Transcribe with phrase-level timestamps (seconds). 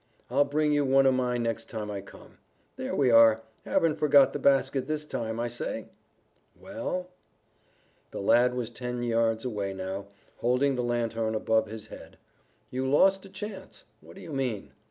[0.31, 2.39] I'll bring you one o' mine next time I come.
[2.75, 3.43] There we are.
[3.65, 5.39] Haven't forgot the basket this time.
[5.39, 5.89] I say?"
[6.59, 7.11] "Well?"
[8.09, 12.17] The lad was ten yards away now, holding the lanthorn above his head.
[12.71, 14.71] "You lost a chance." "What do you mean?"